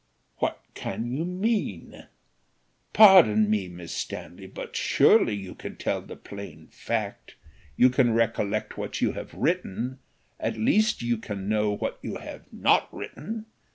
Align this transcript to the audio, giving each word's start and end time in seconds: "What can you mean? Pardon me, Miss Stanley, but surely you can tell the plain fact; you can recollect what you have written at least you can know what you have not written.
"What 0.37 0.63
can 0.73 1.11
you 1.15 1.25
mean? 1.25 2.07
Pardon 2.91 3.47
me, 3.51 3.67
Miss 3.67 3.91
Stanley, 3.91 4.47
but 4.47 4.75
surely 4.75 5.35
you 5.35 5.53
can 5.53 5.75
tell 5.75 6.01
the 6.01 6.15
plain 6.15 6.69
fact; 6.71 7.35
you 7.77 7.91
can 7.91 8.11
recollect 8.11 8.79
what 8.79 8.99
you 8.99 9.11
have 9.11 9.31
written 9.31 9.99
at 10.39 10.57
least 10.57 11.03
you 11.03 11.19
can 11.19 11.47
know 11.47 11.69
what 11.75 11.99
you 12.01 12.15
have 12.15 12.51
not 12.51 12.91
written. 12.91 13.45